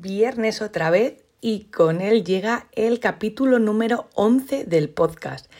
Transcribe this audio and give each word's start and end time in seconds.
viernes 0.00 0.62
otra 0.62 0.90
vez 0.90 1.22
y 1.40 1.64
con 1.64 2.00
él 2.00 2.24
llega 2.24 2.66
el 2.72 3.00
capítulo 3.00 3.58
número 3.58 4.08
11 4.14 4.64
del 4.64 4.88
podcast. 4.88 5.50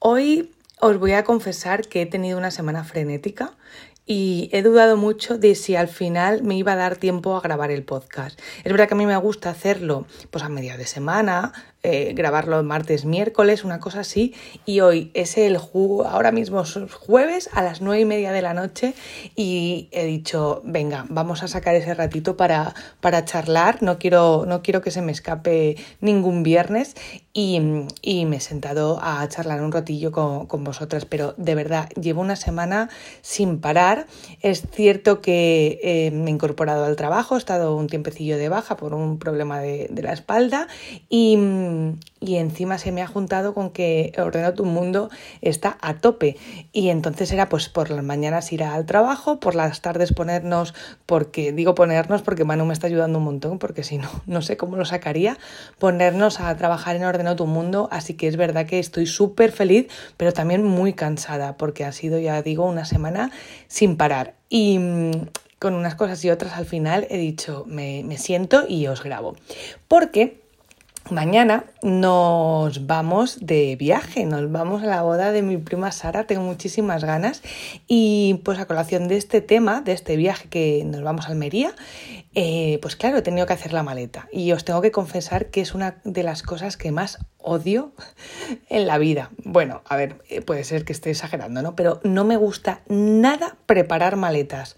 Hoy 0.00 0.50
os 0.80 0.98
voy 0.98 1.12
a 1.12 1.24
confesar 1.24 1.86
que 1.86 2.02
he 2.02 2.06
tenido 2.06 2.36
una 2.36 2.50
semana 2.50 2.84
frenética 2.84 3.56
y 4.04 4.50
he 4.52 4.62
dudado 4.62 4.96
mucho 4.96 5.38
de 5.38 5.54
si 5.54 5.76
al 5.76 5.88
final 5.88 6.42
me 6.42 6.56
iba 6.56 6.72
a 6.72 6.76
dar 6.76 6.96
tiempo 6.96 7.36
a 7.36 7.40
grabar 7.40 7.70
el 7.70 7.84
podcast. 7.84 8.38
Es 8.64 8.72
verdad 8.72 8.88
que 8.88 8.94
a 8.94 8.98
mí 8.98 9.06
me 9.06 9.16
gusta 9.16 9.50
hacerlo 9.50 10.06
pues 10.30 10.44
a 10.44 10.48
media 10.48 10.76
de 10.76 10.86
semana, 10.86 11.52
eh, 11.86 12.14
grabarlo 12.14 12.62
martes, 12.62 13.04
miércoles, 13.04 13.62
una 13.62 13.78
cosa 13.78 14.00
así. 14.00 14.34
Y 14.64 14.80
hoy 14.80 15.10
es 15.12 15.36
el 15.36 15.58
ahora 16.06 16.32
mismo 16.32 16.62
es 16.62 16.78
jueves 16.94 17.50
a 17.52 17.62
las 17.62 17.82
nueve 17.82 18.00
y 18.00 18.04
media 18.06 18.32
de 18.32 18.40
la 18.40 18.54
noche 18.54 18.94
y 19.36 19.88
he 19.92 20.06
dicho, 20.06 20.62
venga, 20.64 21.04
vamos 21.10 21.42
a 21.42 21.48
sacar 21.48 21.74
ese 21.74 21.92
ratito 21.92 22.38
para, 22.38 22.74
para 23.02 23.26
charlar. 23.26 23.82
No 23.82 23.98
quiero, 23.98 24.44
no 24.46 24.62
quiero 24.62 24.80
que 24.80 24.90
se 24.90 25.02
me 25.02 25.12
escape 25.12 25.76
ningún 26.00 26.42
viernes 26.42 26.94
y, 27.34 27.60
me 27.60 28.36
he 28.36 28.40
sentado 28.40 28.98
a 29.02 29.28
charlar 29.28 29.60
un 29.60 29.70
ratillo 29.70 30.10
con, 30.10 30.64
vosotras. 30.64 31.04
Pero 31.04 31.34
de 31.36 31.54
verdad, 31.54 31.90
llevo 32.00 32.22
una 32.22 32.36
semana 32.36 32.88
sin 33.20 33.60
parar. 33.60 34.06
Es 34.40 34.62
cierto 34.72 35.20
que 35.20 35.80
eh, 35.82 36.10
me 36.12 36.30
he 36.30 36.34
incorporado 36.34 36.86
al 36.86 36.96
trabajo, 36.96 37.34
he 37.34 37.38
estado 37.38 37.76
un 37.76 37.88
tiempecillo 37.88 38.38
de 38.38 38.48
baja 38.48 38.78
por 38.78 38.94
un 38.94 39.18
problema 39.18 39.60
de 39.60 39.90
la 40.02 40.14
espalda 40.14 40.68
y 41.10 41.36
y 42.20 42.36
encima 42.36 42.78
se 42.78 42.92
me 42.92 43.02
ha 43.02 43.06
juntado 43.06 43.54
con 43.54 43.70
que 43.70 44.12
Ordena 44.16 44.54
tu 44.54 44.64
Mundo 44.64 45.10
está 45.42 45.76
a 45.80 45.94
tope. 45.94 46.36
Y 46.72 46.88
entonces 46.88 47.30
era 47.32 47.48
pues 47.48 47.68
por 47.68 47.90
las 47.90 48.02
mañanas 48.02 48.52
ir 48.52 48.64
al 48.64 48.86
trabajo, 48.86 49.40
por 49.40 49.54
las 49.54 49.80
tardes 49.80 50.12
ponernos, 50.12 50.74
porque 51.06 51.52
digo 51.52 51.74
ponernos 51.74 52.22
porque 52.22 52.44
Manu 52.44 52.64
me 52.64 52.72
está 52.72 52.86
ayudando 52.86 53.18
un 53.18 53.24
montón, 53.24 53.58
porque 53.58 53.84
si 53.84 53.98
no, 53.98 54.08
no 54.26 54.42
sé 54.42 54.56
cómo 54.56 54.76
lo 54.76 54.84
sacaría, 54.84 55.38
ponernos 55.78 56.40
a 56.40 56.56
trabajar 56.56 56.96
en 56.96 57.04
Ordena 57.04 57.36
tu 57.36 57.46
Mundo. 57.46 57.88
Así 57.90 58.14
que 58.14 58.28
es 58.28 58.36
verdad 58.36 58.66
que 58.66 58.78
estoy 58.78 59.06
súper 59.06 59.52
feliz, 59.52 59.88
pero 60.16 60.32
también 60.32 60.64
muy 60.64 60.94
cansada, 60.94 61.56
porque 61.56 61.84
ha 61.84 61.92
sido, 61.92 62.18
ya 62.18 62.40
digo, 62.42 62.64
una 62.64 62.84
semana 62.84 63.30
sin 63.68 63.96
parar. 63.96 64.34
Y 64.48 64.78
mm, 64.78 65.12
con 65.58 65.74
unas 65.74 65.94
cosas 65.94 66.24
y 66.24 66.30
otras 66.30 66.54
al 66.54 66.66
final 66.66 67.06
he 67.10 67.18
dicho, 67.18 67.64
me, 67.66 68.02
me 68.04 68.18
siento 68.18 68.64
y 68.68 68.86
os 68.86 69.02
grabo. 69.02 69.34
Porque 69.88 70.43
Mañana 71.10 71.64
nos 71.82 72.86
vamos 72.86 73.36
de 73.42 73.76
viaje, 73.76 74.24
nos 74.24 74.50
vamos 74.50 74.82
a 74.82 74.86
la 74.86 75.02
boda 75.02 75.32
de 75.32 75.42
mi 75.42 75.58
prima 75.58 75.92
Sara, 75.92 76.26
tengo 76.26 76.42
muchísimas 76.42 77.04
ganas 77.04 77.42
y 77.86 78.40
pues 78.42 78.58
a 78.58 78.64
colación 78.64 79.06
de 79.06 79.18
este 79.18 79.42
tema, 79.42 79.82
de 79.82 79.92
este 79.92 80.16
viaje 80.16 80.48
que 80.48 80.82
nos 80.86 81.02
vamos 81.02 81.26
a 81.26 81.28
Almería, 81.28 81.74
eh, 82.34 82.78
pues 82.80 82.96
claro, 82.96 83.18
he 83.18 83.22
tenido 83.22 83.46
que 83.46 83.52
hacer 83.52 83.74
la 83.74 83.82
maleta 83.82 84.28
y 84.32 84.52
os 84.52 84.64
tengo 84.64 84.80
que 84.80 84.92
confesar 84.92 85.50
que 85.50 85.60
es 85.60 85.74
una 85.74 86.00
de 86.04 86.22
las 86.22 86.42
cosas 86.42 86.78
que 86.78 86.90
más 86.90 87.18
odio 87.36 87.92
en 88.70 88.86
la 88.86 88.96
vida. 88.96 89.30
Bueno, 89.44 89.82
a 89.86 89.96
ver, 89.96 90.22
eh, 90.30 90.40
puede 90.40 90.64
ser 90.64 90.86
que 90.86 90.94
esté 90.94 91.10
exagerando, 91.10 91.60
¿no? 91.60 91.76
Pero 91.76 92.00
no 92.02 92.24
me 92.24 92.38
gusta 92.38 92.80
nada 92.88 93.58
preparar 93.66 94.16
maletas. 94.16 94.76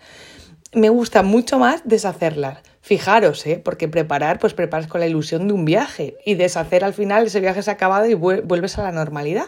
Me 0.72 0.88
gusta 0.88 1.22
mucho 1.22 1.60
más 1.60 1.82
deshacerlas 1.84 2.58
Fijaros, 2.86 3.44
¿eh? 3.48 3.60
porque 3.64 3.88
preparar, 3.88 4.38
pues 4.38 4.54
preparas 4.54 4.86
con 4.86 5.00
la 5.00 5.08
ilusión 5.08 5.48
de 5.48 5.54
un 5.54 5.64
viaje 5.64 6.18
y 6.24 6.36
deshacer 6.36 6.84
al 6.84 6.94
final 6.94 7.26
ese 7.26 7.40
viaje 7.40 7.60
se 7.60 7.68
ha 7.68 7.72
acabado 7.72 8.06
y 8.06 8.14
vuelves 8.14 8.78
a 8.78 8.84
la 8.84 8.92
normalidad. 8.92 9.46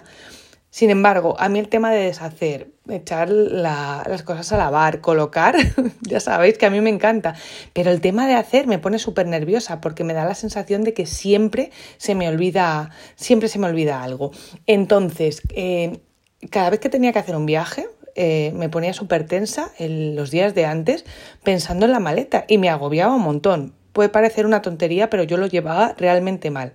Sin 0.70 0.90
embargo, 0.90 1.36
a 1.38 1.48
mí 1.48 1.60
el 1.60 1.68
tema 1.68 1.92
de 1.92 2.02
deshacer, 2.02 2.72
echar 2.88 3.30
las 3.30 4.24
cosas 4.24 4.50
a 4.50 4.56
lavar, 4.56 5.00
colocar, 5.00 5.54
ya 6.00 6.18
sabéis 6.18 6.58
que 6.58 6.66
a 6.66 6.70
mí 6.70 6.80
me 6.80 6.90
encanta, 6.90 7.36
pero 7.74 7.92
el 7.92 8.00
tema 8.00 8.26
de 8.26 8.34
hacer 8.34 8.66
me 8.66 8.80
pone 8.80 8.98
súper 8.98 9.28
nerviosa 9.28 9.80
porque 9.80 10.02
me 10.02 10.14
da 10.14 10.24
la 10.24 10.34
sensación 10.34 10.82
de 10.82 10.92
que 10.92 11.06
siempre 11.06 11.70
se 11.96 12.16
me 12.16 12.28
olvida, 12.28 12.90
siempre 13.14 13.48
se 13.48 13.60
me 13.60 13.68
olvida 13.68 14.02
algo. 14.02 14.32
Entonces, 14.66 15.42
eh, 15.54 16.00
cada 16.50 16.70
vez 16.70 16.80
que 16.80 16.88
tenía 16.88 17.12
que 17.12 17.20
hacer 17.20 17.36
un 17.36 17.46
viaje, 17.46 17.86
eh, 18.20 18.50
me 18.52 18.68
ponía 18.68 18.92
súper 18.92 19.24
tensa 19.26 19.70
en 19.78 20.16
los 20.16 20.32
días 20.32 20.52
de 20.52 20.66
antes 20.66 21.04
pensando 21.44 21.86
en 21.86 21.92
la 21.92 22.00
maleta 22.00 22.44
y 22.48 22.58
me 22.58 22.68
agobiaba 22.68 23.14
un 23.14 23.22
montón. 23.22 23.74
Puede 23.92 24.08
parecer 24.08 24.44
una 24.44 24.60
tontería, 24.60 25.08
pero 25.08 25.22
yo 25.22 25.36
lo 25.36 25.46
llevaba 25.46 25.94
realmente 25.96 26.50
mal. 26.50 26.72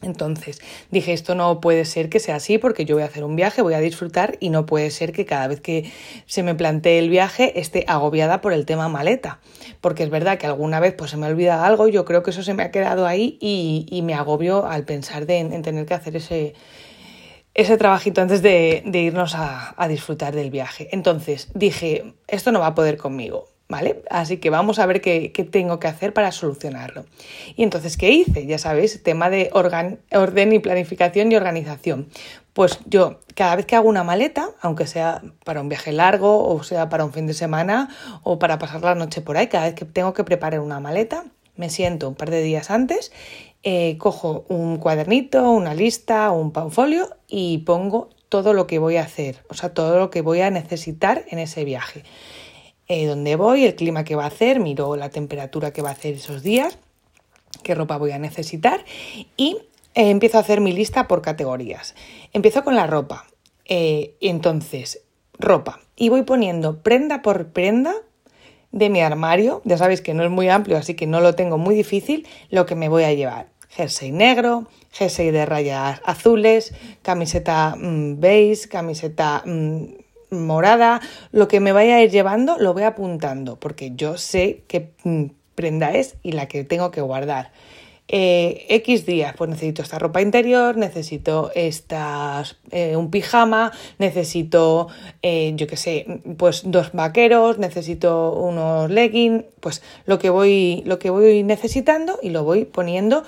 Entonces 0.00 0.60
dije, 0.92 1.12
esto 1.12 1.34
no 1.34 1.60
puede 1.60 1.84
ser 1.84 2.08
que 2.08 2.20
sea 2.20 2.36
así 2.36 2.56
porque 2.56 2.84
yo 2.84 2.94
voy 2.94 3.02
a 3.02 3.06
hacer 3.06 3.24
un 3.24 3.34
viaje, 3.34 3.62
voy 3.62 3.74
a 3.74 3.80
disfrutar 3.80 4.36
y 4.38 4.50
no 4.50 4.64
puede 4.64 4.92
ser 4.92 5.10
que 5.10 5.26
cada 5.26 5.48
vez 5.48 5.60
que 5.60 5.90
se 6.26 6.44
me 6.44 6.54
plantee 6.54 7.00
el 7.00 7.10
viaje 7.10 7.58
esté 7.58 7.84
agobiada 7.88 8.40
por 8.40 8.52
el 8.52 8.64
tema 8.64 8.88
maleta. 8.88 9.40
Porque 9.80 10.04
es 10.04 10.10
verdad 10.10 10.38
que 10.38 10.46
alguna 10.46 10.78
vez 10.78 10.94
pues 10.94 11.10
se 11.10 11.16
me 11.16 11.26
olvida 11.26 11.66
algo, 11.66 11.88
yo 11.88 12.04
creo 12.04 12.22
que 12.22 12.30
eso 12.30 12.44
se 12.44 12.54
me 12.54 12.62
ha 12.62 12.70
quedado 12.70 13.08
ahí 13.08 13.38
y, 13.40 14.02
me 14.02 14.14
agobio 14.14 14.66
al 14.66 14.84
pensar 14.84 15.28
en 15.28 15.62
tener 15.62 15.84
que 15.84 15.94
hacer 15.94 16.14
ese, 16.14 16.54
ese 17.54 17.76
trabajito 17.76 18.20
antes 18.20 18.42
de, 18.42 18.82
irnos 18.92 19.34
a, 19.34 19.74
disfrutar 19.88 20.34
del 20.34 20.50
viaje. 20.50 20.88
Entonces 20.92 21.48
dije, 21.54 22.14
esto 22.28 22.52
no 22.52 22.60
va 22.60 22.68
a 22.68 22.74
poder 22.74 22.96
conmigo, 22.96 23.48
¿vale? 23.68 24.02
Así 24.08 24.36
que 24.36 24.50
vamos 24.50 24.78
a 24.78 24.86
ver 24.86 25.00
qué, 25.00 25.32
tengo 25.50 25.80
que 25.80 25.88
hacer 25.88 26.12
para 26.12 26.30
solucionarlo. 26.32 27.06
Y 27.56 27.64
entonces, 27.64 27.96
¿qué 27.96 28.10
hice? 28.10 28.46
Ya 28.46 28.58
sabéis, 28.58 29.02
tema 29.02 29.30
de 29.30 29.50
orden 29.52 30.52
y 30.52 30.58
planificación 30.60 31.32
y 31.32 31.36
organización. 31.36 32.08
Pues 32.52 32.80
yo, 32.86 33.20
cada 33.34 33.56
vez 33.56 33.66
que 33.66 33.76
hago 33.76 33.88
una 33.88 34.04
maleta, 34.04 34.50
aunque 34.60 34.86
sea 34.86 35.22
para 35.44 35.60
un 35.60 35.68
viaje 35.68 35.92
largo, 35.92 36.48
o 36.48 36.62
sea 36.62 36.88
para 36.88 37.04
un 37.04 37.12
fin 37.12 37.26
de 37.26 37.34
semana, 37.34 37.88
o 38.22 38.38
para 38.38 38.58
pasar 38.58 38.82
la 38.82 38.94
noche 38.94 39.22
por 39.22 39.36
ahí, 39.36 39.48
cada 39.48 39.66
vez 39.66 39.74
que 39.74 39.84
tengo 39.84 40.14
que 40.14 40.24
preparar 40.24 40.60
una 40.60 40.80
maleta, 40.80 41.24
me 41.56 41.68
siento 41.68 42.08
un 42.08 42.14
par 42.14 42.30
de 42.30 42.42
días 42.42 42.70
antes 42.70 43.12
eh, 43.62 43.98
cojo 43.98 44.46
un 44.48 44.78
cuadernito, 44.78 45.50
una 45.50 45.74
lista, 45.74 46.30
un 46.30 46.50
panfolio 46.50 47.10
y 47.28 47.58
pongo 47.58 48.08
todo 48.30 48.54
lo 48.54 48.66
que 48.66 48.78
voy 48.78 48.96
a 48.96 49.02
hacer, 49.02 49.44
o 49.50 49.54
sea, 49.54 49.74
todo 49.74 49.98
lo 49.98 50.08
que 50.08 50.22
voy 50.22 50.40
a 50.40 50.50
necesitar 50.50 51.26
en 51.28 51.38
ese 51.38 51.64
viaje. 51.64 52.04
Eh, 52.88 53.06
dónde 53.06 53.36
voy, 53.36 53.64
el 53.64 53.74
clima 53.74 54.02
que 54.02 54.16
va 54.16 54.24
a 54.24 54.28
hacer, 54.28 54.60
miro 54.60 54.96
la 54.96 55.10
temperatura 55.10 55.72
que 55.72 55.82
va 55.82 55.90
a 55.90 55.92
hacer 55.92 56.14
esos 56.14 56.42
días, 56.42 56.78
qué 57.62 57.74
ropa 57.74 57.98
voy 57.98 58.12
a 58.12 58.18
necesitar 58.18 58.82
y 59.36 59.58
eh, 59.94 60.08
empiezo 60.08 60.38
a 60.38 60.40
hacer 60.40 60.62
mi 60.62 60.72
lista 60.72 61.06
por 61.06 61.20
categorías. 61.20 61.94
Empiezo 62.32 62.64
con 62.64 62.76
la 62.76 62.86
ropa. 62.86 63.26
entonces, 63.66 65.02
ropa. 65.38 65.80
Y 65.96 66.08
voy 66.08 66.22
poniendo 66.22 66.82
prenda 66.82 67.20
por 67.20 67.48
prenda 67.48 67.94
de 68.72 68.88
mi 68.88 69.00
armario, 69.00 69.62
ya 69.64 69.76
sabéis 69.76 70.00
que 70.00 70.14
no 70.14 70.24
es 70.24 70.30
muy 70.30 70.48
amplio, 70.48 70.76
así 70.76 70.94
que 70.94 71.06
no 71.06 71.20
lo 71.20 71.34
tengo 71.34 71.58
muy 71.58 71.74
difícil, 71.74 72.26
lo 72.50 72.66
que 72.66 72.74
me 72.74 72.88
voy 72.88 73.04
a 73.04 73.12
llevar. 73.12 73.49
Jersey 73.70 74.12
negro, 74.12 74.66
jersey 74.92 75.30
de 75.30 75.46
rayas 75.46 76.00
azules, 76.04 76.74
camiseta 77.02 77.76
mm, 77.76 78.20
beige, 78.20 78.68
camiseta 78.68 79.42
mm, 79.46 79.84
morada, 80.30 81.00
lo 81.32 81.48
que 81.48 81.60
me 81.60 81.72
vaya 81.72 81.96
a 81.96 82.02
ir 82.02 82.10
llevando 82.10 82.58
lo 82.58 82.74
voy 82.74 82.82
apuntando, 82.82 83.56
porque 83.56 83.92
yo 83.94 84.16
sé 84.18 84.64
qué 84.68 84.90
mm, 85.04 85.26
prenda 85.54 85.92
es 85.92 86.16
y 86.22 86.32
la 86.32 86.48
que 86.48 86.64
tengo 86.64 86.90
que 86.90 87.00
guardar. 87.00 87.52
Eh, 88.12 88.66
X 88.70 89.06
días, 89.06 89.34
pues 89.38 89.48
necesito 89.50 89.82
esta 89.82 90.00
ropa 90.00 90.20
interior, 90.20 90.76
necesito 90.76 91.52
estas, 91.54 92.56
eh, 92.72 92.96
un 92.96 93.08
pijama, 93.08 93.70
necesito, 93.98 94.88
eh, 95.22 95.52
yo 95.54 95.68
qué 95.68 95.76
sé, 95.76 96.20
pues 96.36 96.62
dos 96.64 96.90
vaqueros, 96.92 97.58
necesito 97.58 98.32
unos 98.32 98.90
leggings, 98.90 99.44
pues 99.60 99.80
lo 100.06 100.18
que 100.18 100.28
voy, 100.28 100.82
lo 100.86 100.98
que 100.98 101.10
voy 101.10 101.44
necesitando 101.44 102.18
y 102.20 102.30
lo 102.30 102.42
voy 102.42 102.64
poniendo 102.64 103.22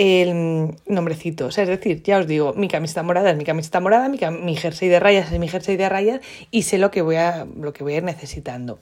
el 0.00 0.76
nombrecito. 0.86 1.48
es 1.48 1.56
decir, 1.56 2.02
ya 2.02 2.18
os 2.18 2.26
digo, 2.26 2.54
mi 2.54 2.68
camiseta 2.68 3.02
morada 3.02 3.32
es 3.32 3.36
mi 3.36 3.44
camiseta 3.44 3.80
morada, 3.80 4.08
mi, 4.08 4.18
mi 4.42 4.56
jersey 4.56 4.88
de 4.88 4.98
rayas 4.98 5.30
es 5.30 5.38
mi 5.38 5.46
jersey 5.46 5.76
de 5.76 5.90
rayas 5.90 6.20
y 6.50 6.62
sé 6.62 6.78
lo 6.78 6.90
que 6.90 7.02
voy 7.02 7.16
a, 7.16 7.44
lo 7.44 7.74
que 7.74 7.84
voy 7.84 7.92
a 7.92 7.96
ir 7.98 8.02
necesitando. 8.02 8.78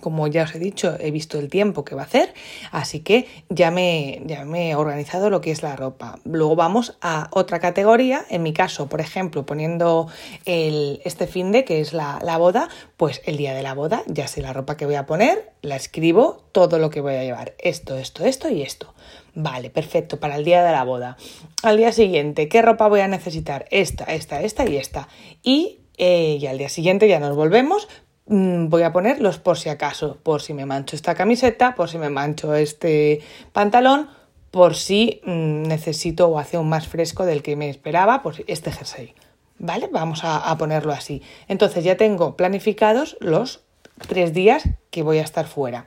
Como 0.00 0.26
ya 0.26 0.44
os 0.44 0.54
he 0.54 0.58
dicho, 0.58 0.96
he 1.00 1.10
visto 1.10 1.38
el 1.38 1.48
tiempo 1.48 1.84
que 1.84 1.94
va 1.94 2.02
a 2.02 2.04
hacer, 2.04 2.34
así 2.70 3.00
que 3.00 3.26
ya 3.48 3.70
me, 3.70 4.22
ya 4.26 4.44
me 4.44 4.70
he 4.70 4.74
organizado 4.74 5.30
lo 5.30 5.40
que 5.40 5.50
es 5.50 5.62
la 5.62 5.76
ropa. 5.76 6.18
Luego 6.24 6.56
vamos 6.56 6.96
a 7.00 7.28
otra 7.30 7.60
categoría, 7.60 8.24
en 8.28 8.42
mi 8.42 8.52
caso, 8.52 8.88
por 8.88 9.00
ejemplo, 9.00 9.46
poniendo 9.46 10.08
el, 10.44 11.00
este 11.04 11.26
fin 11.26 11.52
de 11.52 11.64
que 11.64 11.80
es 11.80 11.92
la, 11.92 12.18
la 12.22 12.36
boda, 12.38 12.68
pues 12.96 13.22
el 13.24 13.36
día 13.36 13.54
de 13.54 13.62
la 13.62 13.74
boda 13.74 14.02
ya 14.06 14.28
sé 14.28 14.42
la 14.42 14.52
ropa 14.52 14.76
que 14.76 14.86
voy 14.86 14.96
a 14.96 15.06
poner, 15.06 15.52
la 15.62 15.76
escribo, 15.76 16.44
todo 16.52 16.78
lo 16.78 16.90
que 16.90 17.00
voy 17.00 17.14
a 17.14 17.24
llevar, 17.24 17.54
esto, 17.58 17.96
esto, 17.96 18.24
esto 18.24 18.48
y 18.48 18.62
esto. 18.62 18.94
Vale, 19.34 19.70
perfecto, 19.70 20.20
para 20.20 20.36
el 20.36 20.44
día 20.44 20.62
de 20.62 20.70
la 20.70 20.84
boda. 20.84 21.16
Al 21.62 21.76
día 21.76 21.92
siguiente, 21.92 22.48
¿qué 22.48 22.62
ropa 22.62 22.88
voy 22.88 23.00
a 23.00 23.08
necesitar? 23.08 23.66
Esta, 23.70 24.04
esta, 24.04 24.42
esta 24.42 24.68
y 24.68 24.76
esta. 24.76 25.08
Y, 25.42 25.80
eh, 25.98 26.38
y 26.40 26.46
al 26.46 26.58
día 26.58 26.68
siguiente 26.68 27.08
ya 27.08 27.18
nos 27.18 27.34
volvemos 27.34 27.88
voy 28.26 28.82
a 28.82 28.92
poner 28.92 29.20
los 29.20 29.38
por 29.38 29.58
si 29.58 29.68
acaso, 29.68 30.18
por 30.22 30.40
si 30.40 30.54
me 30.54 30.66
mancho 30.66 30.96
esta 30.96 31.14
camiseta, 31.14 31.74
por 31.74 31.88
si 31.88 31.98
me 31.98 32.10
mancho 32.10 32.54
este 32.54 33.20
pantalón, 33.52 34.08
por 34.50 34.74
si 34.74 35.20
mm, 35.24 35.62
necesito 35.62 36.28
o 36.28 36.38
hace 36.38 36.58
un 36.58 36.68
más 36.68 36.86
fresco 36.86 37.26
del 37.26 37.42
que 37.42 37.56
me 37.56 37.68
esperaba, 37.68 38.22
pues 38.22 38.42
este 38.46 38.72
jersey. 38.72 39.14
¿Vale? 39.58 39.88
Vamos 39.92 40.20
a, 40.24 40.56
ponerlo 40.58 40.92
así. 40.92 41.22
Entonces 41.46 41.84
ya 41.84 41.96
tengo 41.96 42.36
planificados 42.36 43.16
los 43.20 43.62
tres 44.08 44.34
días 44.34 44.68
que 44.90 45.02
voy 45.02 45.18
a 45.18 45.22
estar 45.22 45.46
fuera. 45.46 45.86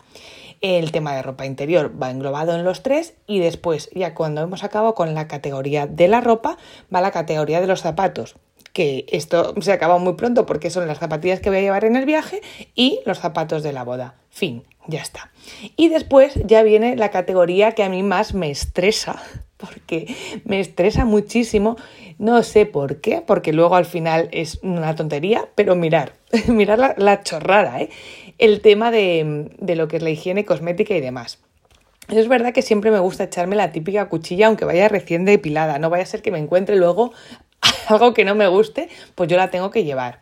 El 0.61 0.91
tema 0.91 1.13
de 1.13 1.21
ropa 1.21 1.45
interior 1.45 1.91
va 2.01 2.09
englobado 2.09 2.55
en 2.55 2.63
los 2.63 2.81
tres 2.81 3.13
y 3.27 3.39
después, 3.39 3.89
ya 3.93 4.15
cuando 4.15 4.41
hemos 4.41 4.63
acabado 4.63 4.95
con 4.95 5.13
la 5.13 5.27
categoría 5.27 5.85
de 5.85 6.07
la 6.07 6.21
ropa, 6.21 6.57
va 6.93 7.01
la 7.01 7.11
categoría 7.11 7.61
de 7.61 7.67
los 7.67 7.81
zapatos 7.81 8.37
que 8.77 9.07
esto 9.07 9.55
se 9.59 9.71
acaba 9.71 9.97
muy 9.97 10.13
pronto 10.13 10.45
porque 10.45 10.69
son 10.69 10.87
las 10.87 10.99
zapatillas 10.99 11.39
que 11.39 11.49
voy 11.49 11.57
a 11.57 11.61
llevar 11.61 11.83
en 11.83 11.95
el 11.95 12.05
viaje 12.05 12.43
y 12.75 12.99
los 13.07 13.17
zapatos 13.17 13.63
de 13.63 13.73
la 13.73 13.83
boda. 13.83 14.13
Fin, 14.29 14.65
ya 14.85 15.01
está. 15.01 15.31
Y 15.75 15.89
después 15.89 16.35
ya 16.45 16.61
viene 16.61 16.95
la 16.95 17.09
categoría 17.09 17.71
que 17.71 17.81
a 17.81 17.89
mí 17.89 18.03
más 18.03 18.35
me 18.35 18.51
estresa, 18.51 19.19
porque 19.57 20.15
me 20.45 20.59
estresa 20.59 21.05
muchísimo, 21.05 21.75
no 22.19 22.43
sé 22.43 22.67
por 22.67 23.01
qué, 23.01 23.23
porque 23.25 23.51
luego 23.51 23.75
al 23.75 23.85
final 23.85 24.29
es 24.31 24.59
una 24.61 24.93
tontería, 24.95 25.49
pero 25.55 25.75
mirar, 25.75 26.13
mirar 26.47 26.93
la, 26.99 27.23
chorrada, 27.23 27.81
¿eh? 27.81 27.89
el 28.37 28.61
tema 28.61 28.91
de, 28.91 29.49
de 29.57 29.75
lo 29.75 29.87
que 29.87 29.97
es 29.97 30.03
la 30.03 30.11
higiene 30.11 30.45
cosmética 30.45 30.95
y 30.95 31.01
demás. 31.01 31.39
Es 32.09 32.27
verdad 32.27 32.53
que 32.53 32.61
siempre 32.61 32.91
me 32.91 32.99
gusta 32.99 33.23
echarme 33.23 33.55
la 33.55 33.71
típica 33.71 34.07
cuchilla, 34.07 34.47
aunque 34.47 34.65
vaya 34.65 34.87
recién 34.87 35.25
depilada. 35.25 35.77
No 35.77 35.89
vaya 35.89 36.03
a 36.03 36.05
ser 36.05 36.21
que 36.21 36.31
me 36.31 36.39
encuentre 36.39 36.77
luego 36.77 37.11
algo 37.87 38.13
que 38.13 38.25
no 38.25 38.35
me 38.35 38.47
guste, 38.47 38.89
pues 39.15 39.29
yo 39.29 39.37
la 39.37 39.49
tengo 39.49 39.71
que 39.71 39.83
llevar. 39.83 40.19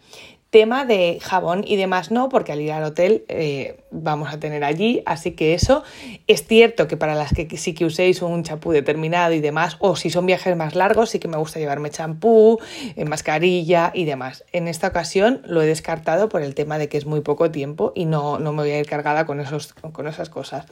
Tema 0.51 0.85
de 0.85 1.19
jabón 1.21 1.65
y 1.67 1.75
demás 1.75 2.11
no, 2.11 2.29
porque 2.29 2.53
al 2.53 2.61
ir 2.61 2.71
al 2.71 2.83
hotel 2.83 3.25
eh, 3.27 3.83
vamos 3.91 4.33
a 4.33 4.39
tener 4.39 4.63
allí, 4.63 5.03
así 5.05 5.31
que 5.31 5.53
eso 5.53 5.83
es 6.27 6.47
cierto 6.47 6.87
que 6.87 6.95
para 6.95 7.13
las 7.13 7.33
que 7.33 7.57
sí 7.57 7.73
que 7.73 7.83
uséis 7.83 8.21
un 8.21 8.43
champú 8.43 8.71
determinado 8.71 9.33
y 9.33 9.41
demás, 9.41 9.75
o 9.79 9.97
si 9.97 10.09
son 10.09 10.25
viajes 10.25 10.55
más 10.55 10.73
largos, 10.73 11.09
sí 11.09 11.19
que 11.19 11.27
me 11.27 11.35
gusta 11.35 11.59
llevarme 11.59 11.89
champú, 11.89 12.59
eh, 12.95 13.03
mascarilla 13.03 13.91
y 13.93 14.05
demás. 14.05 14.45
En 14.53 14.69
esta 14.69 14.87
ocasión 14.87 15.41
lo 15.45 15.61
he 15.61 15.65
descartado 15.65 16.29
por 16.29 16.41
el 16.41 16.55
tema 16.55 16.77
de 16.77 16.87
que 16.87 16.97
es 16.97 17.05
muy 17.05 17.19
poco 17.19 17.51
tiempo 17.51 17.91
y 17.93 18.05
no, 18.05 18.39
no 18.39 18.53
me 18.53 18.61
voy 18.61 18.71
a 18.71 18.79
ir 18.79 18.85
cargada 18.85 19.25
con, 19.25 19.41
esos, 19.41 19.73
con 19.73 20.07
esas 20.07 20.29
cosas. 20.29 20.67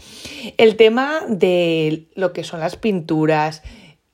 El 0.56 0.78
tema 0.78 1.24
de 1.28 2.08
lo 2.16 2.32
que 2.32 2.46
son 2.46 2.62
las 2.62 2.78
pinturas, 2.78 3.64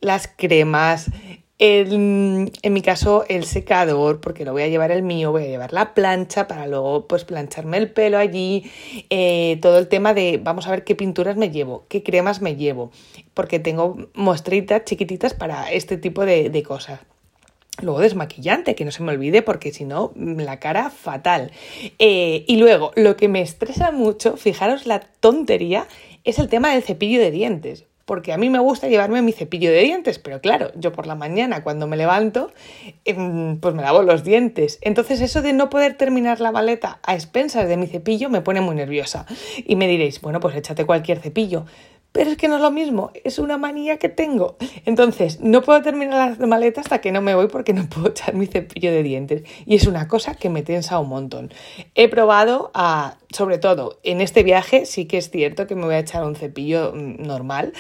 las 0.02 0.28
cremas, 0.28 1.12
en 1.60 2.74
mi 2.74 2.82
caso, 2.82 3.26
el 3.28 3.44
secador, 3.44 4.22
porque 4.22 4.46
lo 4.46 4.54
voy 4.54 4.62
a 4.62 4.70
llevar 4.70 4.92
el 4.92 5.04
mío, 5.04 5.32
voy 5.32 5.44
a 5.44 5.48
llevar 5.48 5.74
la 5.74 5.94
plancha 5.94 6.48
para 6.48 6.68
luego 6.68 7.06
pues 7.06 7.26
plancharme 7.26 7.78
el 7.78 7.92
pelo 7.92 8.18
allí, 8.18 8.72
eh, 9.10 9.60
todo 9.62 9.78
el 9.78 9.90
tema 9.90 10.14
de 10.14 10.40
vamos 10.42 10.68
a 10.68 10.72
ver 10.72 10.86
qué 10.86 10.96
pinturas 10.96 11.36
me 11.36 11.50
llevo, 11.50 11.84
qué 11.90 12.02
cremas 12.02 12.42
me 12.42 12.56
llevo, 12.56 12.92
porque 13.34 13.60
tengo 13.60 13.98
muestritas 14.14 14.86
chiquititas 14.86 15.34
para 15.34 15.70
este 15.70 15.98
tipo 15.98 16.26
de, 16.26 16.64
cosas. 16.66 17.02
Luego 17.82 18.00
desmaquillante, 18.00 18.76
que 18.76 18.86
no 18.86 18.92
se 18.92 19.04
me 19.04 19.12
olvide, 19.12 19.42
porque 19.42 19.72
si 19.72 19.86
no, 19.86 20.12
la 20.16 20.60
cara 20.60 20.90
fatal. 20.90 21.52
Eh, 21.98 22.44
y 22.46 22.58
luego, 22.58 22.92
lo 22.96 23.16
que 23.16 23.30
me 23.30 23.42
estresa 23.42 23.92
mucho, 23.92 24.36
fijaros 24.36 24.86
la 24.86 25.00
tontería, 25.00 25.88
es 26.26 26.40
el 26.40 26.50
tema 26.50 26.74
del 26.74 26.84
cepillo 26.84 27.20
de 27.20 27.32
dientes 27.32 27.89
porque 28.10 28.34
a 28.34 28.40
mí 28.40 28.50
me 28.50 28.58
gusta 28.58 28.88
llevarme 28.88 29.22
mi 29.22 29.34
cepillo 29.34 29.70
de 29.70 29.84
dientes, 29.84 30.18
pero 30.18 30.42
claro, 30.42 30.72
yo 30.74 30.92
por 30.92 31.06
la 31.06 31.14
mañana 31.14 31.62
cuando 31.62 31.86
me 31.86 31.96
levanto, 31.96 32.52
em, 33.06 33.60
pues 33.60 33.76
me 33.76 33.84
lavo 33.84 34.02
los 34.02 34.24
dientes. 34.24 34.80
Entonces 34.82 35.22
eso 35.22 35.44
de 35.44 35.54
no 35.54 35.70
poder 35.70 35.94
terminar 35.94 36.42
la 36.42 36.52
maleta 36.52 37.00
a 37.04 37.14
expensas 37.14 37.70
de 37.70 37.78
mi 37.78 37.86
cepillo 37.86 38.32
me 38.32 38.42
pone 38.42 38.62
muy 38.62 38.74
nerviosa. 38.74 39.28
Y 39.64 39.76
me 39.76 39.88
diréis, 39.88 40.22
bueno, 40.22 40.40
pues 40.40 40.56
échate 40.56 40.88
cualquier 40.88 41.20
cepillo. 41.20 41.66
Pero 42.12 42.32
es 42.32 42.38
que 42.38 42.48
no 42.48 42.56
es 42.56 42.62
lo 42.64 42.72
mismo, 42.72 43.12
es 43.24 43.38
una 43.38 43.60
manía 43.60 43.98
que 43.98 44.10
tengo. 44.10 44.58
Entonces, 44.86 45.40
no 45.42 45.62
puedo 45.62 45.84
terminar 45.84 46.36
la 46.40 46.48
maleta 46.48 46.82
hasta 46.82 47.02
que 47.02 47.12
no 47.12 47.22
me 47.22 47.36
voy 47.36 47.48
porque 47.48 47.74
no 47.74 47.88
puedo 47.88 48.10
echar 48.10 48.34
mi 48.34 48.48
cepillo 48.48 48.92
de 48.92 49.04
dientes. 49.04 49.44
Y 49.68 49.76
es 49.76 49.86
una 49.86 50.08
cosa 50.08 50.34
que 50.34 50.50
me 50.50 50.64
tensa 50.64 50.98
un 50.98 51.10
montón. 51.10 51.54
He 51.94 52.10
probado 52.10 52.72
a, 52.74 53.19
sobre 53.32 53.60
todo 53.60 54.00
en 54.04 54.22
este 54.22 54.44
viaje, 54.44 54.86
sí 54.86 55.06
que 55.06 55.18
es 55.18 55.30
cierto 55.30 55.68
que 55.68 55.76
me 55.76 55.86
voy 55.86 55.96
a 55.96 56.00
echar 56.00 56.24
un 56.24 56.36
cepillo 56.36 56.94
mm, 56.96 57.22
normal, 57.22 57.74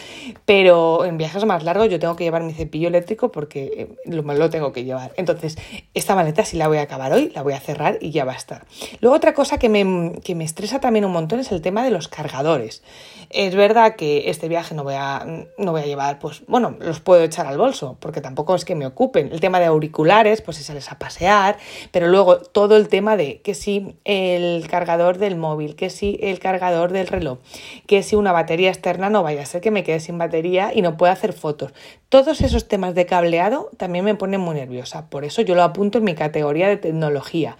pero 0.45 1.05
en 1.05 1.17
viajes 1.17 1.43
más 1.45 1.63
largos 1.63 1.89
yo 1.89 1.99
tengo 1.99 2.15
que 2.15 2.23
llevar 2.23 2.43
mi 2.43 2.53
cepillo 2.53 2.87
eléctrico 2.87 3.31
porque 3.31 3.89
eh, 4.05 4.11
lo, 4.11 4.49
tengo 4.49 4.71
que 4.71 4.83
llevar. 4.83 5.11
Entonces, 5.17 5.57
esta 5.93 6.15
maleta 6.15 6.45
sí 6.45 6.57
la 6.57 6.67
voy 6.67 6.77
a 6.77 6.83
acabar 6.83 7.11
hoy, 7.13 7.31
la 7.33 7.41
voy 7.41 7.53
a 7.53 7.59
cerrar 7.59 7.97
y 7.99 8.11
ya 8.11 8.25
va 8.25 8.33
a 8.33 8.35
estar. 8.35 8.65
Luego, 9.01 9.15
otra 9.15 9.33
cosa 9.33 9.57
que 9.57 9.69
me, 9.69 10.19
que 10.23 10.35
me 10.35 10.43
estresa 10.43 10.79
también 10.79 11.05
un 11.05 11.11
montón 11.11 11.39
es 11.39 11.51
el 11.51 11.61
tema 11.61 11.83
de 11.83 11.89
los 11.89 12.07
cargadores. 12.07 12.83
Es 13.31 13.55
verdad 13.55 13.95
que 13.95 14.29
este 14.29 14.47
viaje 14.47 14.75
no 14.75 14.83
voy 14.83 14.95
a, 14.97 15.25
no 15.57 15.71
voy 15.71 15.81
a 15.81 15.85
llevar, 15.85 16.19
pues 16.19 16.43
bueno, 16.47 16.75
los 16.79 16.99
puedo 16.99 17.23
echar 17.23 17.47
al 17.47 17.57
bolso, 17.57 17.97
porque 17.99 18.21
tampoco 18.21 18.55
es 18.55 18.65
que 18.65 18.75
me 18.75 18.85
ocupen. 18.85 19.31
El 19.31 19.39
tema 19.39 19.59
de 19.59 19.65
auriculares, 19.65 20.41
pues 20.41 20.57
si 20.57 20.63
sales 20.63 20.91
a 20.91 20.99
pasear, 20.99 21.57
pero 21.91 22.07
luego 22.07 22.37
todo 22.37 22.75
el 22.75 22.87
tema 22.87 23.17
de 23.17 23.41
que 23.41 23.55
si 23.55 23.95
el 24.05 24.67
cargador 24.67 25.17
del 25.17 25.38
móvil, 25.39 25.75
que 25.75 25.89
si 25.89 26.19
el 26.21 26.37
cargador 26.39 26.91
del 26.91 27.07
reloj, 27.07 27.39
que 27.87 28.03
si 28.03 28.15
una 28.15 28.31
batería 28.31 28.69
externa 28.69 29.09
no 29.09 29.23
vaya 29.23 29.41
a 29.41 29.45
ser 29.45 29.61
que 29.61 29.71
me 29.71 29.83
quede 29.83 29.99
sin 29.99 30.17
batería 30.17 30.71
y 30.73 30.83
no 30.83 30.97
pueda 30.97 31.13
hacer 31.13 31.33
fotos. 31.33 31.73
Todos 32.09 32.41
esos 32.41 32.67
temas 32.67 32.93
de 32.93 33.05
cableado 33.05 33.71
también 33.77 34.05
me 34.05 34.15
ponen 34.15 34.41
muy 34.41 34.55
nerviosa, 34.55 35.09
por 35.09 35.25
eso 35.25 35.41
yo 35.41 35.55
lo 35.55 35.63
apunto 35.63 35.97
en 35.97 36.03
mi 36.03 36.13
categoría 36.13 36.67
de 36.67 36.77
tecnología 36.77 37.57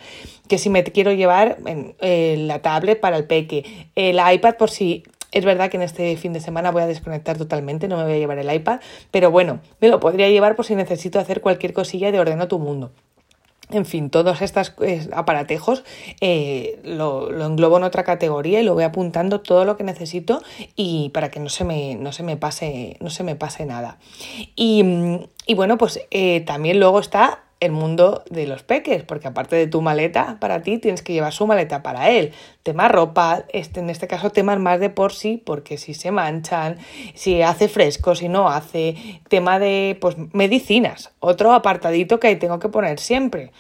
que 0.50 0.58
si 0.58 0.70
me 0.70 0.84
quiero 0.84 1.14
llevar 1.14 1.60
eh, 2.02 2.36
la 2.40 2.62
tablet 2.62 3.00
para 3.00 3.18
el 3.18 3.26
peque, 3.26 3.92
el 3.96 4.20
iPad 4.34 4.56
por 4.56 4.72
si 4.72 5.04
es 5.32 5.46
verdad 5.46 5.70
que 5.70 5.78
en 5.78 5.84
este 5.84 6.18
fin 6.18 6.34
de 6.34 6.40
semana 6.40 6.72
voy 6.72 6.82
a 6.82 6.88
desconectar 6.88 7.38
totalmente, 7.38 7.88
no 7.88 7.98
me 7.98 8.04
voy 8.04 8.14
a 8.14 8.18
llevar 8.18 8.40
el 8.40 8.52
iPad, 8.52 8.80
pero 9.12 9.30
bueno, 9.30 9.60
me 9.80 9.88
lo 9.88 10.00
podría 10.00 10.28
llevar 10.28 10.56
por 10.56 10.66
si 10.66 10.76
necesito 10.76 11.20
hacer 11.20 11.42
cualquier 11.42 11.74
cosilla 11.74 12.12
de 12.12 12.20
ordeno 12.20 12.48
tu 12.48 12.58
mundo. 12.58 12.92
En 13.72 13.86
fin, 13.86 14.10
todos 14.10 14.42
estos 14.42 14.74
eh, 14.82 15.08
aparatejos 15.14 15.84
eh, 16.22 16.80
lo, 16.84 17.30
englobo 17.46 17.78
en 17.78 17.84
otra 17.84 18.04
categoría 18.04 18.62
y 18.62 18.64
lo 18.64 18.74
voy 18.74 18.84
apuntando 18.84 19.42
todo 19.42 19.64
lo 19.64 19.78
que 19.78 19.84
necesito 19.84 20.42
y 20.76 21.10
para 21.10 21.30
que 21.30 21.40
no 21.40 21.50
se 21.50 21.66
me, 21.66 21.96
no 21.96 22.12
se 22.12 22.24
me, 22.24 22.36
pase, 22.36 22.98
no 23.00 23.12
se 23.12 23.24
me 23.24 23.36
pase 23.36 23.68
nada. 23.68 24.00
Y, 24.56 24.84
y 25.46 25.54
bueno, 25.54 25.78
pues 25.78 26.02
eh, 26.10 26.42
también 26.42 26.80
luego 26.80 27.00
está 27.00 27.44
el 27.60 27.72
mundo 27.72 28.24
de 28.30 28.48
los 28.48 28.64
peques, 28.64 29.04
porque 29.04 29.28
aparte 29.28 29.56
de 29.56 29.68
tu 29.68 29.82
maleta 29.82 30.38
para 30.40 30.62
ti, 30.62 30.78
tienes 30.78 31.02
que 31.02 31.14
llevar 31.14 31.34
su 31.34 31.46
maleta 31.46 31.84
para 31.84 32.10
él. 32.10 32.32
Tema 32.64 32.88
ropa, 32.88 33.46
este, 33.50 33.82
en 33.82 33.90
este 33.90 34.08
caso 34.08 34.30
temas 34.30 34.60
más 34.60 34.80
de 34.80 34.90
por 34.90 35.12
sí, 35.12 35.42
porque 35.46 35.78
si 35.78 35.94
se 35.94 36.12
manchan, 36.12 36.78
si 37.16 37.42
hace 37.42 37.68
fresco, 37.68 38.16
si 38.16 38.30
no 38.30 38.50
hace, 38.50 38.96
tema 39.28 39.60
de 39.60 39.98
pues 40.00 40.16
medicinas, 40.34 41.12
otro 41.20 41.54
apartadito 41.54 42.20
que 42.20 42.28
ahí 42.28 42.36
tengo 42.38 42.60
que 42.60 42.70
poner 42.70 43.00
siempre. 43.00 43.52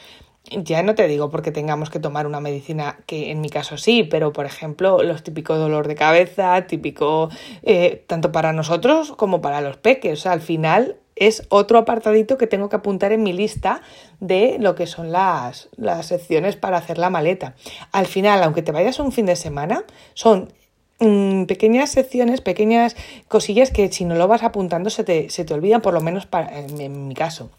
Ya 0.51 0.81
no 0.81 0.95
te 0.95 1.07
digo 1.07 1.29
porque 1.29 1.51
tengamos 1.51 1.89
que 1.89 1.99
tomar 1.99 2.25
una 2.25 2.39
medicina 2.39 2.97
que 3.05 3.29
en 3.29 3.41
mi 3.41 3.49
caso 3.49 3.77
sí, 3.77 4.03
pero 4.03 4.33
por 4.33 4.45
ejemplo 4.45 5.03
los 5.03 5.21
típicos 5.21 5.59
dolor 5.59 5.87
de 5.87 5.95
cabeza, 5.95 6.65
típico 6.65 7.29
eh, 7.61 8.03
tanto 8.07 8.31
para 8.31 8.53
nosotros 8.53 9.11
como 9.11 9.41
para 9.41 9.61
los 9.61 9.77
peques. 9.77 10.13
O 10.13 10.21
sea, 10.21 10.31
al 10.31 10.41
final 10.41 10.95
es 11.19 11.43
otro 11.49 11.77
apartadito 11.77 12.37
que 12.37 12.47
tengo 12.47 12.69
que 12.69 12.77
apuntar 12.77 13.11
en 13.11 13.23
mi 13.23 13.33
lista 13.33 13.81
de 14.19 14.57
lo 14.59 14.75
que 14.75 14.87
son 14.87 15.11
las, 15.11 15.69
las 15.75 16.07
secciones 16.07 16.55
para 16.55 16.77
hacer 16.77 16.97
la 16.97 17.09
maleta. 17.09 17.55
Al 17.91 18.07
final, 18.07 18.41
aunque 18.43 18.61
te 18.61 18.71
vayas 18.71 18.99
un 18.99 19.11
fin 19.11 19.25
de 19.25 19.35
semana, 19.35 19.83
son 20.13 20.51
mm, 20.99 21.43
pequeñas 21.43 21.91
secciones, 21.91 22.41
pequeñas 22.41 22.95
cosillas 23.27 23.71
que 23.71 23.91
si 23.91 24.05
no 24.05 24.15
lo 24.15 24.27
vas 24.27 24.43
apuntando 24.43 24.89
se 24.89 25.03
te, 25.03 25.29
se 25.29 25.45
te 25.45 25.53
olvidan, 25.53 25.81
por 25.81 25.93
lo 25.93 26.01
menos 26.01 26.27
en 26.31 27.07
mi 27.07 27.13
caso. 27.13 27.51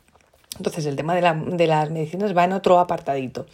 Entonces 0.61 0.85
el 0.85 0.95
tema 0.95 1.15
de, 1.15 1.67
las 1.67 1.91
medicinas 1.91 2.37
va 2.37 2.45
en 2.45 2.53
otro 2.53 2.79
apartadito. 2.79 3.47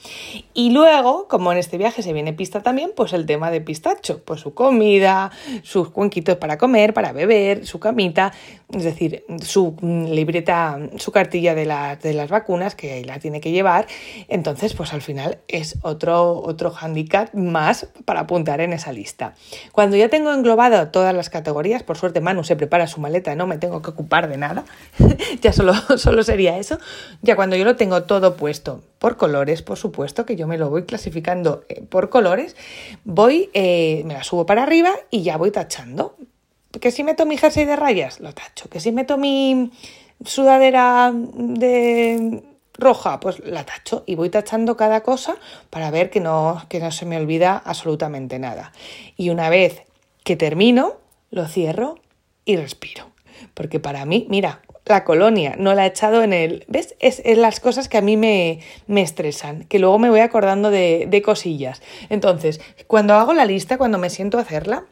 Y 0.54 0.70
luego, 0.70 1.28
como 1.28 1.52
en 1.52 1.58
este 1.58 1.78
viaje 1.78 2.02
se 2.02 2.12
viene 2.12 2.32
pista 2.32 2.64
también, 2.64 2.90
pues 2.96 3.12
el 3.12 3.26
tema 3.26 3.52
de 3.52 3.60
pistacho, 3.60 4.22
pues 4.24 4.40
su 4.40 4.54
comida, 4.54 5.30
sus 5.62 5.90
cuenquitos 5.90 6.36
para 6.38 6.58
comer, 6.58 6.92
para 6.92 7.12
beber, 7.12 7.64
su 7.64 7.78
camita, 7.78 8.32
es 8.72 8.82
decir, 8.82 9.24
su 9.40 9.76
libreta, 9.80 10.80
su 10.96 11.12
cartilla 11.12 11.54
de, 11.54 11.72
de 12.02 12.12
las 12.12 12.28
vacunas 12.28 12.74
que 12.74 13.04
la 13.04 13.20
tiene 13.20 13.40
que 13.40 13.52
llevar. 13.52 13.86
Entonces, 14.26 14.74
pues 14.74 14.92
al 14.92 15.00
final 15.00 15.38
es 15.46 15.78
otro, 15.82 16.42
otro 16.42 16.74
handicap 16.74 17.32
más 17.34 17.86
para 18.04 18.20
apuntar 18.20 18.60
en 18.60 18.72
esa 18.72 18.92
lista. 18.92 19.34
Cuando 19.70 19.96
ya 19.96 20.08
tengo 20.08 20.32
englobado 20.32 20.88
todas 20.88 21.14
las 21.14 21.30
categorías, 21.30 21.84
por 21.84 21.96
suerte 21.96 22.20
Manu 22.20 22.42
se 22.42 22.56
prepara 22.56 22.88
su 22.88 23.00
maleta, 23.00 23.32
no 23.36 23.46
me 23.46 23.58
tengo 23.58 23.80
que 23.80 23.90
ocupar 23.90 24.28
de 24.28 24.38
nada, 24.38 24.64
ya 25.40 25.52
solo, 25.52 25.72
solo 25.96 26.24
sería 26.24 26.58
eso 26.58 26.80
ya 27.22 27.36
cuando 27.36 27.56
yo 27.56 27.64
lo 27.64 27.76
tengo 27.76 28.02
todo 28.04 28.36
puesto 28.36 28.82
por 28.98 29.16
colores, 29.16 29.62
por 29.62 29.78
supuesto 29.78 30.26
que 30.26 30.36
yo 30.36 30.46
me 30.46 30.58
lo 30.58 30.70
voy 30.70 30.84
clasificando 30.84 31.64
eh, 31.68 31.82
por 31.82 32.08
colores, 32.08 32.56
voy, 33.04 33.50
eh, 33.54 34.02
me 34.04 34.14
la 34.14 34.24
subo 34.24 34.46
para 34.46 34.62
arriba 34.62 34.92
y 35.10 35.22
ya 35.22 35.36
voy 35.36 35.50
tachando. 35.50 36.16
Que 36.80 36.90
si 36.90 37.04
meto 37.04 37.26
mi 37.26 37.38
jersey 37.38 37.64
de 37.64 37.76
rayas, 37.76 38.20
lo 38.20 38.32
tacho. 38.32 38.68
Que 38.68 38.80
si 38.80 38.92
meto 38.92 39.16
mi 39.16 39.70
sudadera 40.24 41.12
de 41.14 42.42
roja, 42.74 43.20
pues 43.20 43.40
la 43.44 43.64
tacho 43.64 44.04
y 44.06 44.14
voy 44.14 44.28
tachando 44.30 44.76
cada 44.76 45.02
cosa 45.02 45.36
para 45.70 45.90
ver 45.90 46.10
que 46.10 46.20
no, 46.20 46.62
que 46.68 46.80
no 46.80 46.90
se 46.90 47.06
me 47.06 47.16
olvida 47.16 47.60
absolutamente 47.64 48.38
nada. 48.38 48.72
Y 49.16 49.30
una 49.30 49.48
vez 49.48 49.82
que 50.24 50.36
termino, 50.36 50.96
lo 51.30 51.46
cierro 51.46 52.00
y 52.44 52.56
respiro. 52.56 53.10
Porque 53.54 53.80
para 53.80 54.04
mí, 54.04 54.26
mira, 54.28 54.60
la 54.86 55.04
colonia, 55.04 55.54
no 55.58 55.74
la 55.74 55.84
he 55.84 55.88
echado 55.88 56.22
en 56.22 56.32
el... 56.32 56.64
¿Ves? 56.68 56.94
Es, 57.00 57.22
las 57.36 57.60
cosas 57.60 57.88
que 57.88 57.98
a 57.98 58.02
mí 58.02 58.16
me, 58.16 58.60
me, 58.86 59.02
estresan, 59.02 59.64
que 59.64 59.78
luego 59.78 59.98
me 59.98 60.10
voy 60.10 60.20
acordando 60.20 60.70
de, 60.70 61.06
de 61.08 61.22
cosillas. 61.22 61.82
Entonces, 62.08 62.60
cuando 62.86 63.14
hago 63.14 63.34
la 63.34 63.44
lista, 63.44 63.78
cuando 63.78 63.98
me 63.98 64.10
siento 64.10 64.38
a 64.38 64.42
hacerla, 64.42 64.86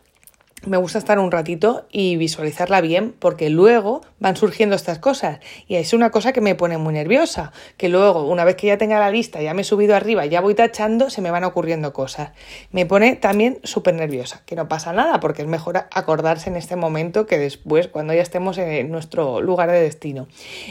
me 0.67 0.77
gusta 0.77 0.99
estar 0.99 1.19
un 1.19 1.31
ratito 1.31 1.87
y 1.91 2.17
visualizarla 2.17 2.81
bien 2.81 3.15
porque 3.19 3.51
luego 3.51 4.03
van 4.19 4.37
surgiendo 4.37 4.77
estas 4.77 4.99
cosas 4.99 5.41
y 5.69 5.77
es 5.77 5.93
una 5.93 6.11
cosa 6.11 6.33
que 6.33 6.41
me 6.41 6.55
pone 6.55 6.79
muy 6.79 6.95
nerviosa, 6.95 7.53
que 7.77 7.89
luego 7.89 8.25
una 8.25 8.45
vez 8.45 8.57
que 8.57 8.69
ya 8.69 8.79
tenga 8.79 8.99
la 8.99 9.11
lista, 9.11 9.43
ya 9.43 9.55
me 9.55 9.63
he 9.63 9.65
subido 9.65 9.95
arriba, 9.95 10.27
ya 10.27 10.41
voy 10.41 10.55
tachando, 10.55 11.11
se 11.11 11.21
me 11.21 11.31
van 11.31 11.45
ocurriendo 11.45 11.93
cosas. 11.93 12.31
Me 12.71 12.87
pone 12.87 13.17
también 13.17 13.59
súper 13.63 13.95
nerviosa, 13.95 14.43
que 14.47 14.57
no 14.57 14.69
pasa 14.69 14.93
nada 14.93 15.21
porque 15.21 15.43
es 15.43 15.49
mejor 15.49 15.87
acordarse 15.91 16.51
en 16.51 16.57
este 16.57 16.77
momento 16.77 17.27
que 17.27 17.39
después 17.39 17.89
cuando 17.89 18.15
ya 18.15 18.23
estemos 18.23 18.59
en 18.59 18.91
nuestro 18.91 19.41
lugar 19.41 19.71
de 19.71 19.81
destino. 19.81 20.29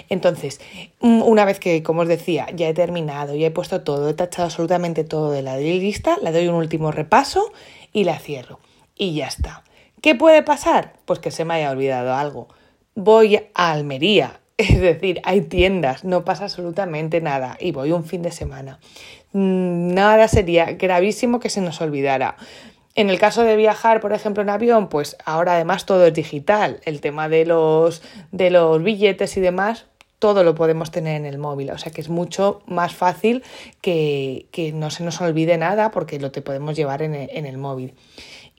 Entonces, 0.09 0.59
mm, 1.01 1.21
una 1.21 1.45
vez 1.45 1.59
que, 1.59 1.83
como 1.83 2.01
os 2.01 2.07
decía, 2.07 2.47
ya 2.55 2.67
he 2.67 2.73
terminado, 2.73 3.35
ya 3.35 3.47
he 3.47 3.51
puesto 3.51 3.81
todo, 3.81 4.09
he 4.09 4.13
tachado 4.13 4.45
absolutamente 4.45 5.03
todo 5.03 5.31
de 5.31 5.41
la 5.41 5.57
lista, 5.57 6.17
le 6.21 6.31
doy 6.31 6.47
un 6.47 6.55
último 6.55 6.91
repaso 6.91 7.51
y 7.91 8.03
la 8.03 8.19
cierro. 8.19 8.59
Y 8.95 9.13
ya 9.13 9.27
está. 9.27 9.63
¿Qué 10.03 10.15
puede 10.15 10.43
pasar? 10.43 10.91
Pues 11.05 11.19
que 11.19 11.31
se 11.31 11.45
me 11.45 11.53
haya 11.53 11.72
olvidado 11.72 12.13
algo. 12.13 12.50
Voy 12.93 13.38
a 13.53 13.72
Almería, 13.72 14.41
es 14.57 14.81
decir, 14.81 15.22
hay 15.24 15.39
tiendas, 15.39 16.03
no 16.03 16.25
pasa 16.25 16.43
absolutamente 16.43 17.22
nada 17.22 17.55
y 17.57 17.72
voy 17.72 17.93
un 17.93 18.03
fin 18.03 18.22
de 18.22 18.31
semana. 18.31 18.79
Mm, 19.31 19.93
nada 19.93 20.27
sería 20.27 20.74
gravísimo 20.74 21.39
que 21.39 21.50
se 21.50 21.62
nos 21.62 21.79
olvidara. 21.79 22.36
En 22.95 23.10
el 23.10 23.17
caso 23.17 23.43
de 23.43 23.55
viajar, 23.55 24.01
por 24.01 24.12
ejemplo, 24.12 24.43
en 24.43 24.50
avión, 24.50 24.89
pues 24.89 25.15
ahora 25.24 25.53
además 25.53 25.86
todo 25.86 26.05
es 26.05 26.13
digital. 26.13 26.81
El 26.83 27.00
tema 27.00 27.29
de 27.29 27.45
los, 27.45 28.01
de 28.33 28.50
los 28.50 28.83
billetes 28.83 29.38
y 29.38 29.39
demás, 29.39 29.86
todo 30.19 30.43
lo 30.43 30.53
podemos 30.53 30.91
tener 30.91 31.15
en 31.15 31.25
el 31.25 31.38
móvil. 31.38 31.72
O 31.72 31.77
sea 31.77 31.93
que 31.93 32.01
es 32.01 32.10
mucho 32.10 32.62
más 32.65 32.93
fácil 32.93 33.41
que, 33.79 34.48
que 34.51 34.74
no 34.74 34.91
se 34.91 35.05
nos 35.05 35.22
olvide 35.22 35.57
nada 35.57 35.91
porque 35.91 36.19
lo 36.19 36.29
te 36.33 36.41
podemos 36.41 36.75
llevar 36.75 37.03
en 37.03 37.15
en 37.15 37.45
el 37.45 37.57
móvil. 37.57 37.93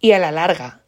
Y 0.05 0.13
a 0.13 0.19
la 0.19 0.33
larga, 0.33 0.83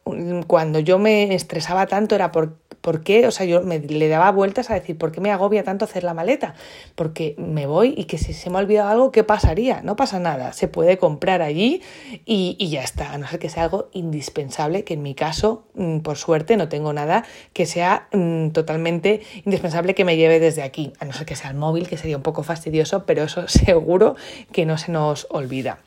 cuando 0.47 0.79
yo 0.79 0.99
me 0.99 1.35
estresaba 1.35 1.87
tanto 1.87 2.15
era 2.15 2.33
por, 2.33 2.59
por 2.83 3.03
qué, 3.03 3.27
o 3.27 3.31
sea, 3.31 3.47
yo 3.47 3.63
me, 3.63 3.79
le 3.79 4.09
daba 4.09 4.31
vueltas 4.31 4.69
a 4.69 4.75
decir, 4.75 4.99
¿por 4.99 5.11
qué 5.11 5.23
me 5.23 5.31
agobia 5.31 5.65
tanto 5.65 5.87
hacer 5.87 6.05
la 6.05 6.13
maleta? 6.13 6.53
Porque 6.97 7.35
me 7.39 7.65
voy 7.65 7.95
y 7.97 8.05
que 8.05 8.19
si 8.19 8.35
se 8.35 8.51
me 8.51 8.59
ha 8.59 8.61
olvidado 8.61 8.91
algo, 8.91 9.13
¿qué 9.13 9.25
pasaría? 9.25 9.81
No 9.81 9.97
pasa 9.97 10.21
nada, 10.21 10.53
se 10.53 10.69
puede 10.69 10.99
comprar 10.99 11.41
allí 11.41 11.81
y, 12.27 12.57
y 12.59 12.69
ya 12.69 12.83
está, 12.83 13.15
a 13.15 13.17
no 13.17 13.27
ser 13.27 13.39
que 13.39 13.49
sea 13.49 13.63
algo 13.63 13.89
indispensable, 13.95 14.85
que 14.85 14.93
en 14.93 15.03
mi 15.03 15.15
caso, 15.15 15.65
mm, 15.77 16.01
por 16.01 16.19
suerte, 16.19 16.59
no 16.59 16.69
tengo 16.69 16.93
nada 16.93 17.25
que 17.55 17.65
sea 17.65 18.09
mm, 18.13 18.51
totalmente 18.51 19.23
indispensable 19.47 19.95
que 19.95 20.05
me 20.05 20.19
lleve 20.19 20.41
desde 20.41 20.63
aquí, 20.63 20.93
a 21.01 21.07
no 21.07 21.15
ser 21.15 21.25
que 21.25 21.37
sea 21.37 21.49
el 21.49 21.57
móvil, 21.57 21.89
que 21.89 21.97
sería 21.97 22.19
un 22.19 22.23
poco 22.23 22.43
fastidioso, 22.43 23.07
pero 23.07 23.23
eso 23.23 23.49
seguro 23.49 24.15
que 24.53 24.67
no 24.67 24.77
se 24.77 24.93
nos 24.93 25.27
olvida. 25.31 25.79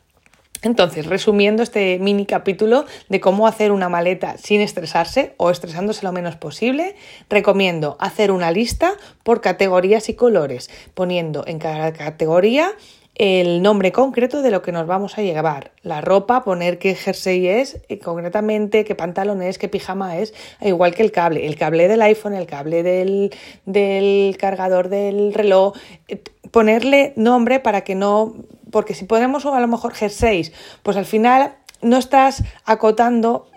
Entonces, 0.62 1.06
resumiendo 1.06 1.64
este 1.64 2.00
mini 2.00 2.26
capítulo 2.26 2.86
de 3.08 3.22
cómo 3.22 3.48
hacer 3.48 3.72
una 3.72 3.88
maleta 3.88 4.38
sin 4.38 4.60
estresarse 4.60 5.34
o 5.38 5.50
estresándose 5.50 6.06
lo 6.06 6.12
menos 6.12 6.36
posible, 6.36 6.96
recomiendo 7.30 7.96
hacer 8.00 8.32
una 8.32 8.52
lista 8.52 8.94
por 9.24 9.40
categorías 9.40 10.10
y 10.10 10.16
colores, 10.16 10.70
poniendo 10.94 11.46
en 11.48 11.60
cada 11.60 11.94
categoría 11.94 12.74
el 13.16 13.62
nombre 13.62 13.92
concreto 13.92 14.42
de 14.42 14.50
lo 14.50 14.62
que 14.62 14.72
nos 14.72 14.88
vamos 14.88 15.18
a 15.18 15.22
llevar. 15.22 15.72
La 15.82 16.00
ropa, 16.00 16.44
poner 16.44 16.78
qué 16.78 16.96
jersey 16.96 17.48
es, 17.48 17.82
y 17.90 17.98
concretamente 17.98 18.86
qué 18.86 18.96
pantalón 18.96 19.42
es, 19.42 19.58
qué 19.58 19.68
pijama 19.68 20.18
es, 20.18 20.34
igual 20.62 20.96
que 20.96 21.04
el 21.04 21.12
cable. 21.12 21.46
El 21.46 21.58
cable 21.58 21.90
del 21.90 22.02
iPhone, 22.02 22.34
el 22.34 22.48
cable 22.48 22.82
del, 22.82 23.32
del 23.66 24.38
cargador 24.38 24.88
del 24.88 25.34
reloj. 25.34 25.76
Eh, 26.08 26.22
ponerle 26.52 27.12
nombre 27.18 27.60
para 27.60 27.82
que 27.82 27.94
no 27.94 28.36
porque 28.72 28.94
si 28.94 29.06
ponemos 29.06 29.46
a 29.46 29.60
lo 29.60 29.68
mejor 29.68 29.94
jerseys, 29.94 30.52
pues 30.84 30.98
al 30.98 31.06
final 31.06 31.56
no 31.82 31.98
estás 31.98 32.44
acotando 32.66 33.48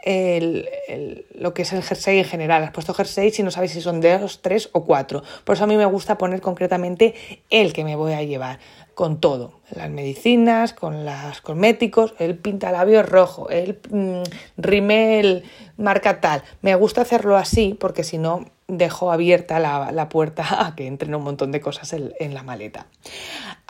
lo 1.34 1.54
que 1.54 1.62
es 1.62 1.72
el 1.72 1.82
jersey 1.82 2.18
en 2.18 2.24
general. 2.24 2.62
Has 2.62 2.70
puesto 2.70 2.94
jersey 2.94 3.32
y 3.36 3.42
no 3.42 3.50
sabes 3.50 3.72
si 3.72 3.80
son 3.80 4.00
dos, 4.00 4.42
tres 4.42 4.68
o 4.72 4.84
cuatro. 4.84 5.22
Por 5.44 5.56
eso 5.56 5.64
a 5.64 5.66
mí 5.66 5.76
me 5.76 5.86
gusta 5.86 6.18
poner 6.18 6.40
concretamente 6.40 7.14
el 7.50 7.72
que 7.72 7.84
me 7.84 7.96
voy 7.96 8.12
a 8.12 8.22
llevar 8.22 8.60
con 8.94 9.20
todo, 9.20 9.60
las 9.74 9.88
medicinas, 9.88 10.74
con 10.74 11.06
los 11.06 11.40
cosméticos, 11.40 12.14
el 12.18 12.36
pintalabio 12.36 13.02
rojo, 13.02 13.48
el 13.48 13.80
mm, 13.90 14.22
rimel 14.58 15.44
marca 15.78 16.20
tal. 16.20 16.42
Me 16.60 16.74
gusta 16.74 17.00
hacerlo 17.00 17.36
así 17.36 17.74
porque 17.78 18.04
si 18.04 18.18
no 18.18 18.44
dejo 18.68 19.10
abierta 19.10 19.58
la, 19.58 20.08
puerta 20.08 20.66
a 20.66 20.74
que 20.74 20.86
entren 20.86 21.14
un 21.14 21.24
montón 21.24 21.52
de 21.52 21.60
cosas 21.60 21.92
en 21.94 22.34
la 22.34 22.42
maleta. 22.42 22.86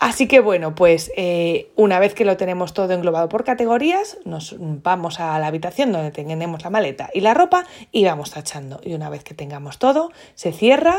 Así 0.03 0.27
que 0.27 0.41
bueno, 0.41 0.75
pues 0.75 1.13
eh, 1.17 1.71
una 1.77 2.01
vez 2.01 2.13
que 2.13 2.25
lo 2.25 2.37
tenemos 2.37 2.75
todo 2.75 2.93
englobado 2.93 3.29
por 3.29 3.45
categorías, 3.45 4.19
nos 4.25 4.57
vamos 4.59 5.21
a 5.21 5.39
la 5.39 5.47
habitación 5.47 5.93
donde 5.93 6.11
tenemos 6.11 6.65
la 6.65 6.71
maleta 6.71 7.09
y 7.15 7.21
la 7.21 7.35
ropa 7.35 7.67
y 7.93 8.05
vamos 8.05 8.33
tachando. 8.33 8.81
Y 8.83 8.95
una 8.95 9.11
vez 9.11 9.23
que 9.23 9.35
tengamos 9.35 9.79
todo, 9.79 10.11
se 10.35 10.51
cierra 10.51 10.97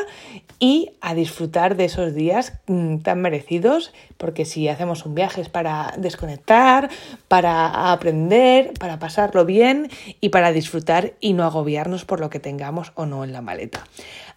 y 0.57 0.93
a 1.01 1.15
disfrutar 1.15 1.75
de 1.75 1.83
esos 1.83 2.15
días 2.15 2.53
mm, 2.67 2.99
tan 2.99 3.19
merecidos, 3.19 3.93
porque 4.15 4.45
si 4.45 4.69
hacemos 4.69 5.05
un 5.05 5.15
viaje 5.15 5.41
es 5.41 5.49
para 5.49 5.93
desconectar, 5.97 6.89
para 7.27 7.91
aprender, 7.91 8.71
para 8.79 8.99
pasarlo 8.99 9.43
bien 9.43 9.89
y 10.21 10.29
para 10.29 10.53
disfrutar 10.53 11.11
y 11.19 11.33
no 11.33 11.43
agobiarnos 11.43 12.05
por 12.05 12.21
lo 12.21 12.29
que 12.29 12.39
tengamos 12.39 12.93
o 12.95 13.05
no 13.05 13.25
en 13.25 13.33
la 13.33 13.41
maleta. 13.41 13.83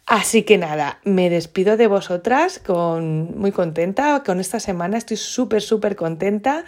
Así 0.08 0.44
que 0.44 0.56
nada, 0.56 1.00
me 1.02 1.30
despido 1.30 1.76
de 1.76 1.88
vosotras 1.88 2.60
con 2.64 3.36
muy 3.36 3.50
contenta 3.50 4.22
con 4.24 4.38
esta 4.38 4.60
semana, 4.60 4.98
estoy 4.98 5.16
súper 5.16 5.62
súper 5.62 5.96
contenta. 5.96 6.64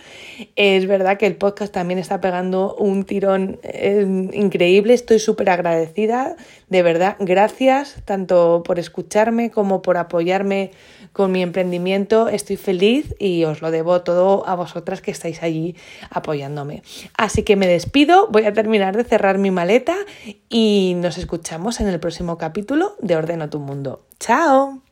Es 0.57 0.88
verdad 0.88 1.18
que 1.18 1.26
el 1.26 1.37
podcast 1.37 1.73
también 1.73 2.00
está 2.00 2.21
pegando 2.21 2.75
un 2.75 3.04
tirón 3.04 3.61
eh, 3.62 4.04
increíble, 4.33 4.92
estoy 4.92 5.21
súper 5.21 5.50
agradecida, 5.50 6.35
de 6.68 6.83
verdad, 6.83 7.14
gracias 7.21 8.02
tanto 8.04 8.64
por 8.64 8.80
escucharme 8.80 9.52
como 9.52 9.83
por 9.83 9.99
apoyarme 9.99 10.73
con 11.12 11.32
mi 11.32 11.42
emprendimiento. 11.42 12.28
Estoy 12.28 12.56
feliz 12.56 13.14
y 13.18 13.44
os 13.44 13.62
lo 13.62 13.70
debo 13.70 14.02
todo 14.02 14.46
a 14.46 14.54
vosotras 14.54 15.00
que 15.00 15.10
estáis 15.10 15.42
allí 15.42 15.76
apoyándome. 16.10 16.82
Así 17.16 17.42
que 17.42 17.56
me 17.56 17.66
despido, 17.66 18.28
voy 18.28 18.44
a 18.44 18.52
terminar 18.52 18.96
de 18.96 19.04
cerrar 19.04 19.38
mi 19.38 19.50
maleta 19.50 19.96
y 20.48 20.94
nos 20.96 21.18
escuchamos 21.18 21.80
en 21.80 21.88
el 21.88 22.00
próximo 22.00 22.38
capítulo 22.38 22.96
de 23.00 23.16
Ordeno 23.16 23.50
tu 23.50 23.58
Mundo. 23.58 24.04
¡Chao! 24.18 24.88